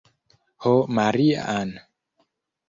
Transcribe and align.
Ho 0.63 0.71
Maria-Ann! 0.99 1.77